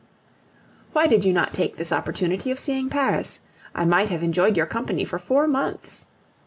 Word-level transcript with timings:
Why 0.93 1.05
did 1.05 1.23
you 1.25 1.31
not 1.31 1.53
take 1.53 1.75
this 1.75 1.91
opportunity 1.93 2.49
of 2.49 2.57
seeing 2.57 2.89
Paris? 2.89 3.41
I 3.75 3.85
might 3.85 4.09
have 4.09 4.23
enjoyed 4.23 4.57
your 4.57 4.65
company 4.65 5.05
for 5.05 5.19
four 5.19 5.45
months. 5.47 6.07